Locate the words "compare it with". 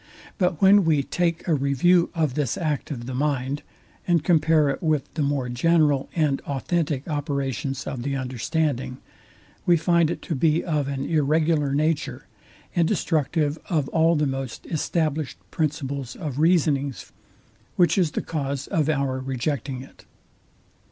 4.23-5.13